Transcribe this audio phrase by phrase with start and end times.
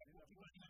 [0.00, 0.69] cada um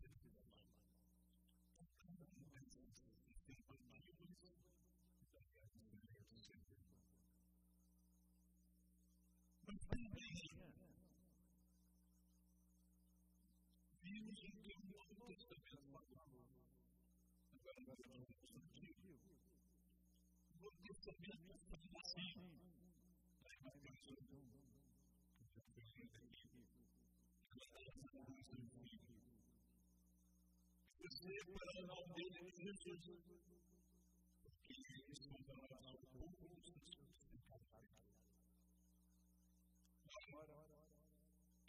[31.53, 33.23] para não ter Jesus.
[34.41, 36.47] Porque eles falar ao povo
[37.31, 38.01] pecados.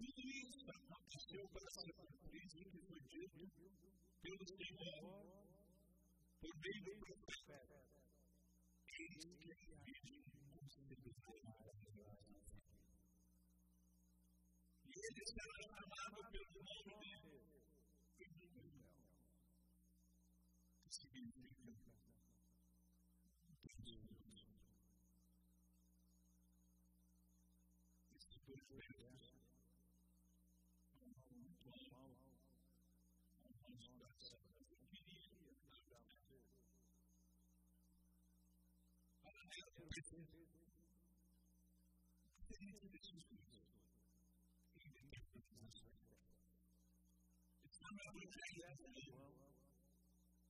[0.02, 3.46] Tudo isso aconteceu para ser cumprido o que foi dito
[4.20, 5.22] pelo Senhor
[6.40, 7.78] por meio do profeta.
[8.98, 11.06] Eis que a Virgem concebirá
[14.84, 17.62] E ele será chamado pelo nome de Emmanuel,
[18.18, 18.26] que
[20.90, 21.92] significa Deus.
[28.46, 29.41] dois versos,
[48.12, 49.34] no Evangelho de João,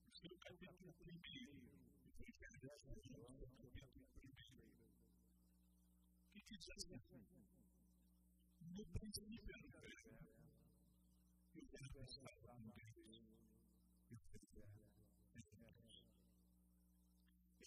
[0.07, 1.05] no seu capítulo 1,
[2.29, 3.35] Evangelho de João,
[3.75, 4.27] capítulo 1.
[6.29, 7.01] O que diz assim?
[8.61, 8.85] no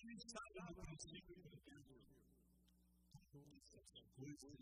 [0.07, 2.05] Ele estava no princípio do Deus.
[3.31, 4.55] Todas essas coisas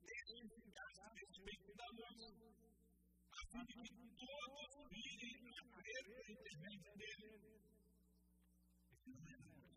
[0.00, 1.10] testificasse a
[3.30, 7.28] a de que todos virem a crer por intermédio dele.
[9.06, 9.70] Ele não é luz.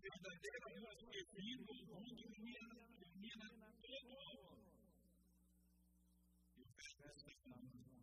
[0.00, 3.46] verdadeira luz que vindo o mundo ilumina, ilumina
[3.82, 4.58] todo mundo.
[6.56, 6.64] O
[7.46, 7.97] na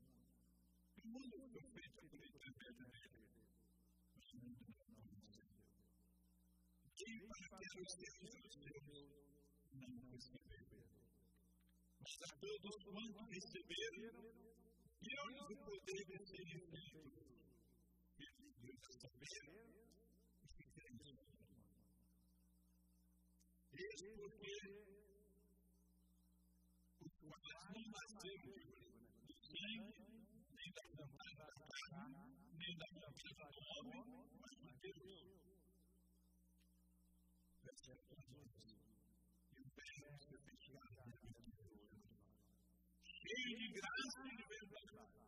[12.05, 14.17] Mas a todos quanto receberam,
[15.01, 17.25] deu-lhes o poder de serem feitos,
[18.15, 19.43] filhos de Deus, a saber,
[20.43, 21.69] os que creem no seu nome.
[23.73, 24.53] Eis porque
[27.01, 28.55] os quais não nasceram
[29.25, 30.14] de sangue,
[30.75, 31.47] nem da vontade da
[31.89, 34.03] carne, nem da vontade do homem,
[34.41, 35.41] mas de Deus.
[37.63, 38.65] Versículo 12.
[39.51, 41.15] E o verbo foi fechado na
[43.07, 45.19] cheio de graça e de verdade.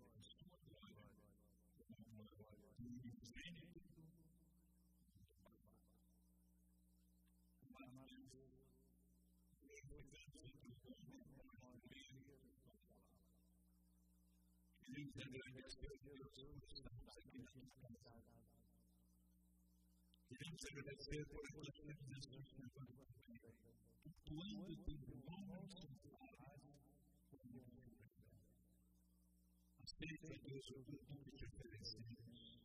[30.00, 32.60] aceita, Deus, o tudo que te oferecemos.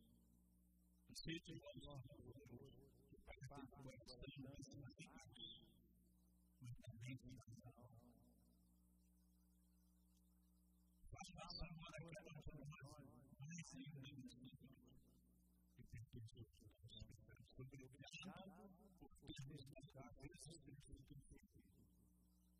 [1.10, 2.40] Aceita o nosso favor,
[3.08, 5.50] que para ter coração mais malignos,
[6.62, 7.36] mas também com
[11.10, 12.15] Faz passar para
[13.74, 14.36] mais ainda
[15.78, 18.70] e tem pessoas que nós sobre o pecado
[19.00, 21.34] por termos dado vezes Cristo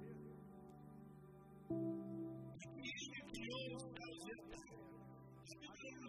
[2.59, 4.77] De Ele criou os céus e a terra.
[5.47, 6.05] De que Deus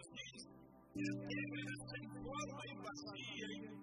[0.93, 3.77] ele diz que a forma e Ele deu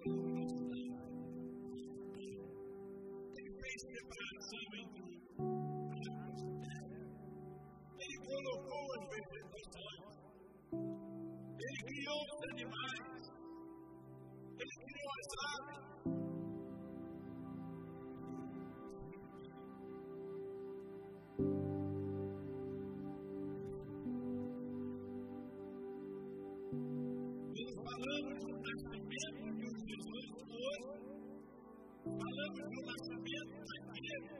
[0.00, 0.54] a luz
[3.36, 7.08] Ele fez separação entre águas e.
[7.98, 10.14] Ele colocou as vegetações.
[11.58, 13.24] Ele criou os animais.
[14.60, 15.79] Ele criou as aves.
[28.70, 30.30] must admit, which is most
[32.06, 34.39] I love it, I must admit, I did.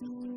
[0.00, 0.35] you.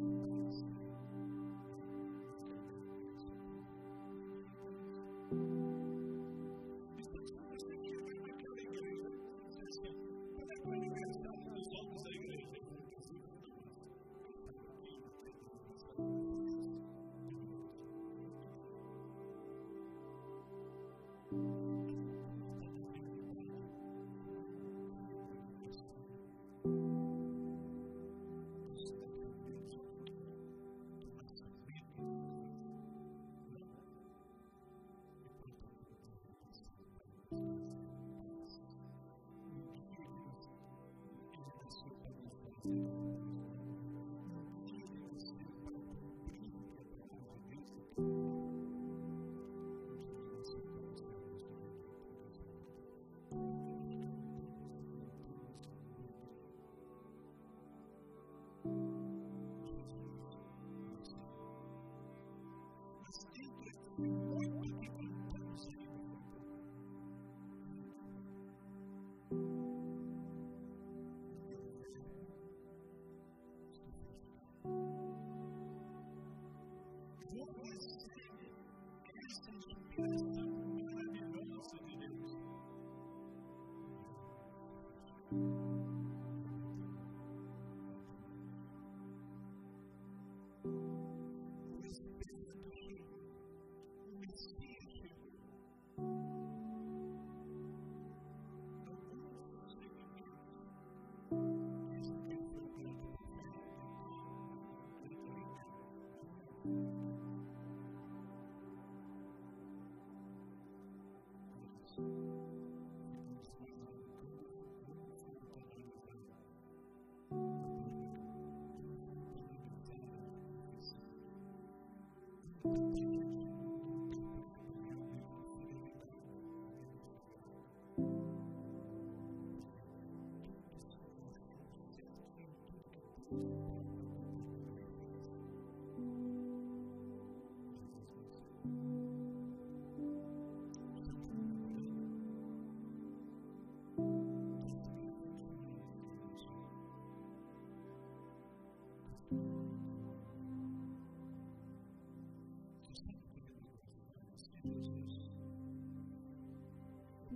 [0.00, 0.59] Jesus.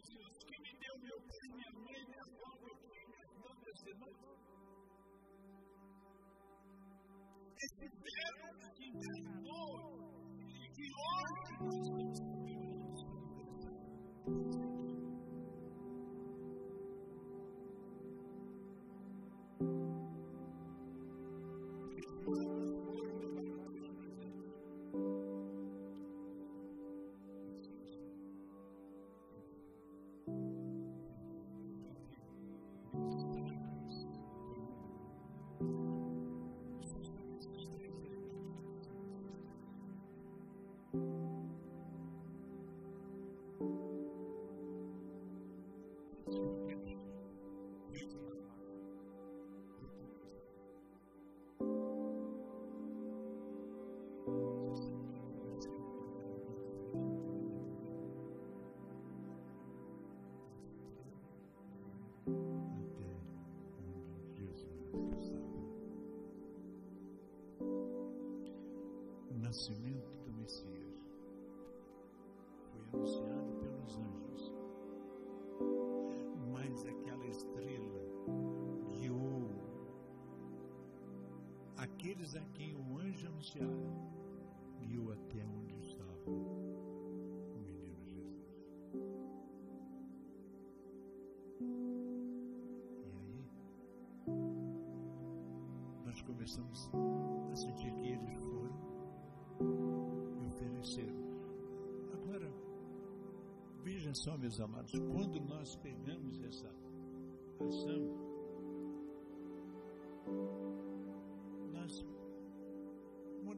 [0.00, 3.80] Jesus, que me deu meu pai, minha mãe, minha avó, meu filho, minha irmã, meus
[3.84, 4.40] irmãos.
[7.60, 9.76] Esse verbo que inventou
[10.38, 10.86] e que
[11.18, 11.56] ordem
[12.12, 13.00] de temos
[14.54, 14.59] que
[69.60, 71.04] nascimento do Messias
[72.72, 74.54] foi anunciado pelos anjos,
[76.50, 78.00] mas aquela estrela
[78.88, 79.50] guiou
[81.76, 83.68] aqueles a quem o anjo anunciara,
[84.78, 88.64] guiou até onde estava o menino Jesus.
[92.98, 93.44] E aí,
[96.06, 96.90] nós começamos
[97.52, 98.59] a sentir que ele foi
[100.80, 101.14] ofereceram.
[102.12, 102.52] Agora,
[103.82, 106.68] veja só, meus amados, quando nós pegamos essa
[107.60, 108.30] ação,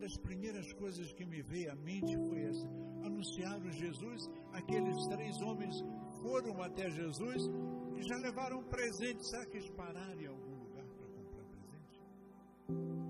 [0.02, 2.66] das primeiras coisas que me veio à mente foi essa.
[3.04, 5.76] Anunciaram Jesus, aqueles três homens
[6.20, 7.48] foram até Jesus
[7.94, 9.24] e já levaram um presente.
[9.24, 13.01] Será que eles pararam em algum lugar para comprar presente?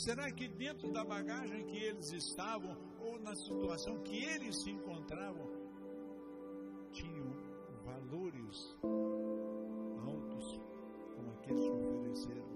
[0.00, 5.46] Será que dentro da bagagem que eles estavam, ou na situação que eles se encontravam,
[6.90, 7.36] tinham
[7.84, 8.78] valores
[10.02, 10.58] altos
[11.14, 12.48] como aqueles que ofereceram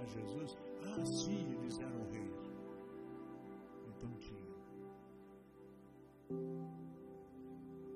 [0.00, 0.56] a Jesus?
[0.82, 2.50] Ah, sim, eles eram reis.
[3.86, 4.50] Então tinha.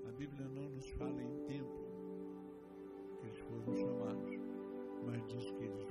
[0.07, 1.87] A Bíblia não nos fala em tempo
[3.19, 4.39] que eles foram chamados,
[5.07, 5.84] mas diz que eles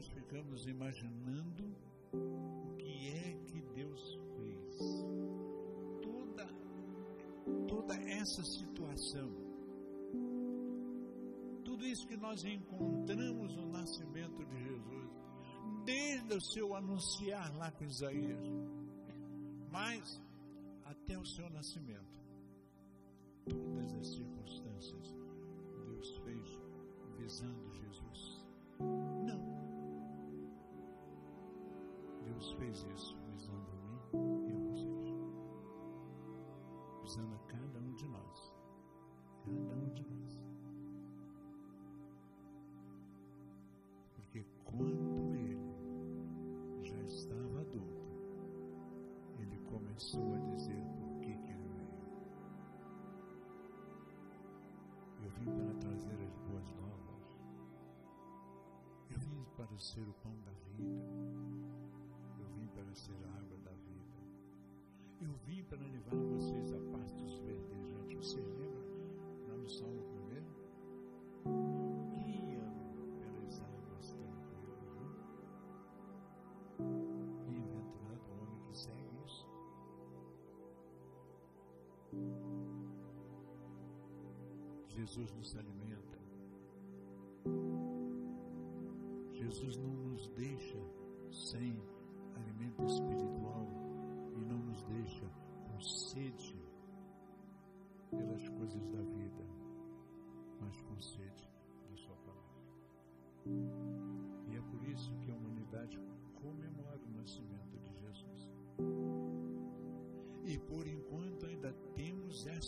[0.00, 1.76] nós ficamos imaginando
[2.14, 4.18] o que é que Deus
[6.00, 6.46] toda,
[7.68, 9.30] toda essa situação,
[11.62, 15.10] tudo isso que nós encontramos no nascimento de Jesus,
[15.84, 18.48] desde o seu anunciar lá com Isaías,
[19.70, 20.18] mas
[20.86, 22.24] até o seu nascimento,
[23.46, 25.14] todas as circunstâncias
[25.84, 26.58] Deus fez
[27.18, 28.29] visando Jesus.
[32.40, 34.00] Deus fez isso visando mim
[37.04, 38.54] usando a cada um de nós.
[39.44, 40.40] Cada um de nós.
[44.14, 45.58] Porque quando ele
[46.82, 48.08] já estava adulto,
[49.38, 52.00] ele começou a dizer por que ele veio.
[55.24, 57.36] Eu vim para trazer as boas novas.
[59.10, 60.69] Eu vim para ser o pão da vida.
[62.92, 64.18] Ser a água da vida.
[65.22, 68.16] Eu vim para levar vocês a pastos verdejantes.
[68.16, 68.84] Você lembra
[69.48, 70.44] lá no Salmo primeiro?
[72.18, 72.64] Guia
[73.20, 75.22] pelas águas tranquilas.
[77.46, 79.46] Bem-aventurado o homem que segue isso.
[84.88, 85.89] Jesus nos alimenta.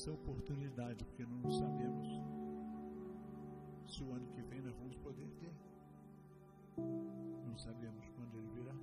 [0.02, 2.08] Essa oportunidade, porque não sabemos
[3.86, 5.54] se o ano que vem nós vamos poder ter.
[7.46, 8.74] Não sabemos quando ele virá.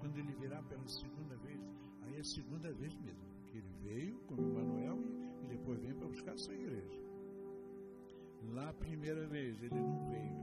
[0.00, 1.60] Quando ele virá pela segunda vez,
[2.00, 5.94] aí é a segunda vez mesmo, que ele veio como Emmanuel e, e depois vem
[5.94, 6.98] para buscar a sua igreja.
[8.54, 10.38] Lá a primeira vez ele não veio.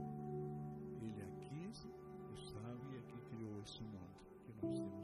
[1.02, 1.68] Ele aqui
[2.32, 4.14] estava e aqui criou esse mundo
[4.44, 5.03] que nós temos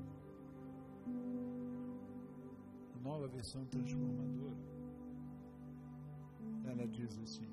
[3.21, 4.57] nova versão transformadora,
[6.65, 7.47] ela diz assim: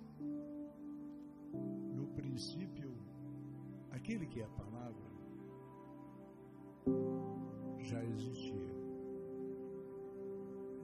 [1.95, 2.91] no princípio,
[3.91, 5.09] aquele que é a palavra
[7.81, 8.79] já existia.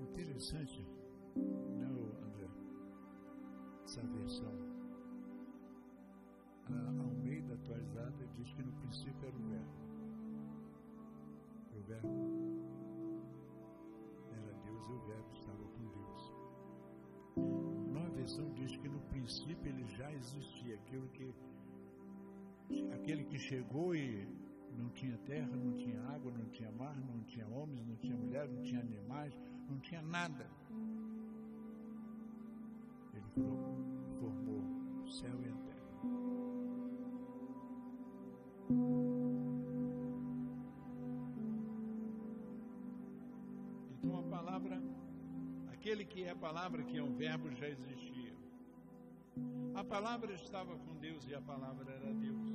[0.02, 0.86] Interessante
[3.84, 4.52] essa versão.
[6.70, 9.84] A Almeida atualizada diz que no princípio era o verbo.
[11.76, 12.53] O verbo
[14.84, 16.32] Deus e o verbo estava com Deus.
[17.92, 21.34] Nova versão diz que no princípio ele já existia, aquilo que
[22.92, 24.26] aquele que chegou e
[24.76, 28.48] não tinha terra, não tinha água, não tinha mar, não tinha homens, não tinha mulher,
[28.48, 30.50] não tinha animais, não tinha nada.
[33.12, 33.28] Ele
[34.18, 34.62] formou
[35.02, 35.84] o céu e a terra.
[45.84, 48.32] Aquele que é a palavra, que é um verbo, já existia.
[49.74, 52.48] A palavra estava com Deus e a palavra era Deus.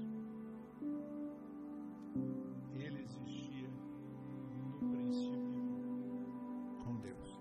[2.73, 3.69] Ele existia
[4.81, 5.63] no princípio
[6.83, 7.39] com Deus.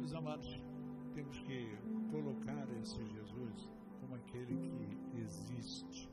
[0.00, 0.60] Meus amados,
[1.14, 1.78] temos que
[2.10, 6.10] colocar esse Jesus como aquele que existe.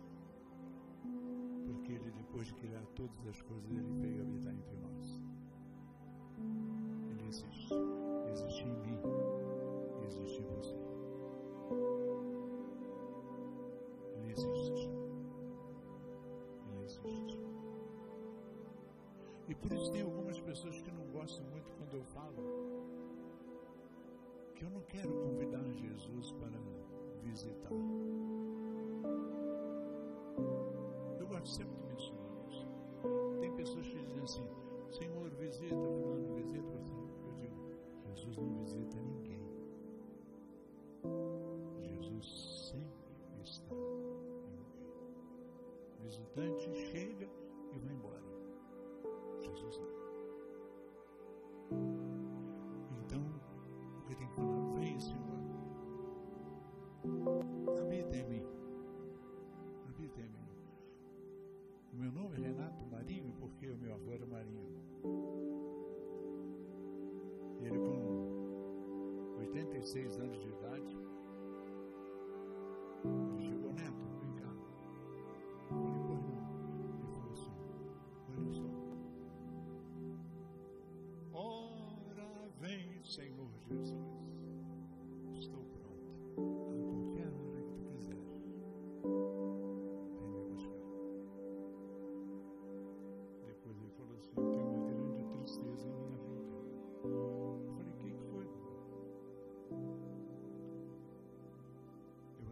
[1.65, 5.19] Porque ele, depois de criar todas as coisas, ele veio habitar entre nós.
[7.09, 8.04] Ele existe.
[8.35, 8.99] Existe em mim.
[10.05, 10.75] Existe em você.
[14.17, 14.89] Ele existe.
[16.67, 17.39] Ele existe.
[19.47, 22.35] E por isso tem algumas pessoas que não gostam muito quando eu falo
[24.53, 26.59] que eu não quero convidar Jesus para
[27.23, 27.71] visitar.
[31.17, 32.67] Eu gosto sempre de mencionar isso.
[33.39, 34.47] Tem pessoas que dizem assim,
[34.91, 37.04] Senhor, visita, fulano, visita você.
[38.15, 39.43] Jesus não visita ninguém.
[41.81, 44.65] Jesus sempre está em alguém.
[45.99, 47.29] Visitante chega
[47.73, 48.23] e vai embora.
[49.41, 50.04] Jesus não.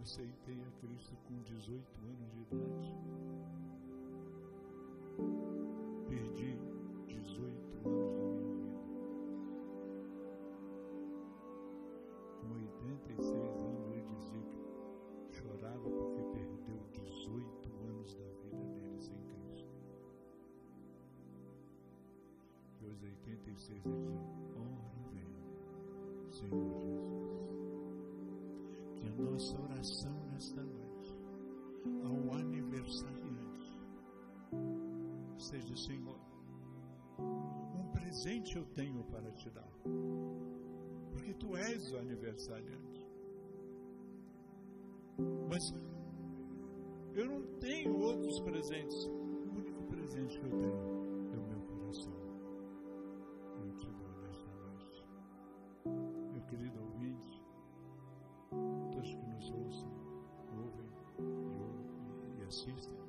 [0.03, 2.93] Aceitei a Cristo com 18 anos de idade.
[6.09, 6.59] Perdi
[7.07, 9.07] 18 anos da minha vida.
[12.41, 14.43] Com 86 anos ele dizia
[15.29, 19.71] que chorava porque perdeu 18 anos da vida dele sem Cristo.
[22.81, 24.19] E aos 86 ele dizia,
[24.57, 24.75] ora
[25.13, 25.31] vem,
[26.29, 26.92] Senhor Jesus.
[29.33, 31.19] Nossa oração nesta noite,
[32.05, 33.81] ao aniversariante,
[35.39, 36.19] seja, Senhor,
[37.17, 39.73] um presente eu tenho para te dar.
[41.11, 43.09] Porque tu és o aniversariante.
[45.49, 45.73] Mas
[47.15, 49.03] eu não tenho outros presentes.
[49.05, 50.92] O único presente que eu tenho
[62.53, 62.99] assistem.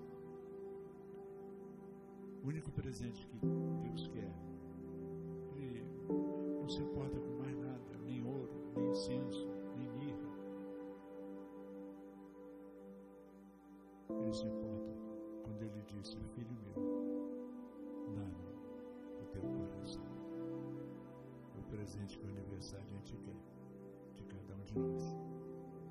[2.42, 3.38] O único presente que
[3.82, 4.32] Deus quer,
[5.54, 5.84] Ele
[6.60, 10.30] não se importa com mais nada, nem ouro, nem incenso, nem mirra.
[14.18, 14.90] Ele se importa
[15.42, 20.04] quando Ele diz, filho meu, dá-me o teu coração.
[21.58, 23.36] O presente que o aniversariante quer
[24.14, 25.18] de cada um de nós,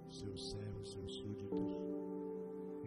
[0.10, 2.03] seus servos, seus súditos,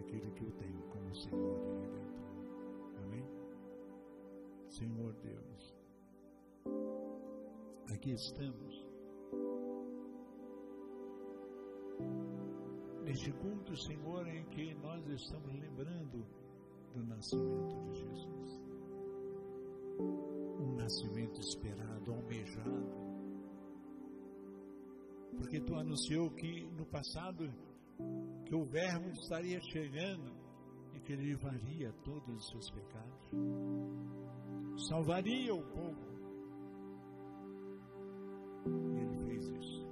[0.07, 3.03] aquele que eu tenho como Senhor e Redentor.
[3.03, 3.25] Amém?
[4.69, 5.75] Senhor Deus,
[7.91, 8.87] aqui estamos.
[13.03, 16.25] Neste culto, Senhor, em que nós estamos lembrando
[16.93, 18.61] do nascimento de Jesus.
[20.59, 23.07] Um nascimento esperado, almejado.
[25.37, 27.53] Porque tu anunciou que no passado
[28.45, 30.31] que o verbo estaria chegando
[30.93, 31.31] e que ele
[32.03, 33.31] todos os seus pecados.
[34.87, 36.07] Salvaria o povo.
[38.65, 39.87] E ele fez isso.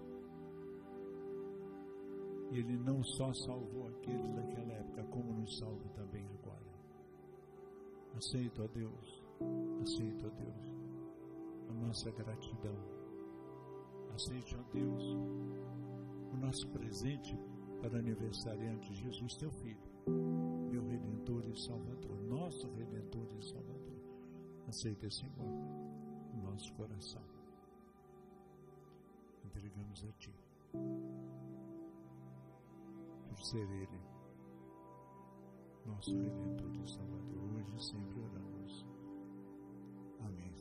[2.52, 6.76] E ele não só salvou aqueles daquela época, como nos salva também agora.
[8.16, 9.24] Aceito a Deus,
[9.82, 10.76] aceito a Deus
[11.70, 12.78] a nossa gratidão.
[14.14, 15.04] Aceite a Deus
[16.32, 17.38] o nosso presente
[17.90, 19.78] para aniversariante Jesus, teu filho,
[20.72, 24.02] meu redentor e salvador, nosso redentor e salvador.
[24.68, 25.54] Aceita esse amor
[26.34, 27.22] no nosso coração.
[29.46, 30.34] Entregamos a ti.
[33.30, 34.02] Por ser Ele,
[35.86, 38.86] nosso redentor e salvador, hoje e sempre oramos.
[40.22, 40.55] Amém.